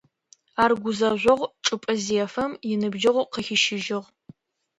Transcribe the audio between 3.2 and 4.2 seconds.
къыхищыжьыгъ.